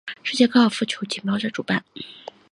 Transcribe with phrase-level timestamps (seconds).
[0.23, 1.85] 世界高尔夫球锦标赛主办。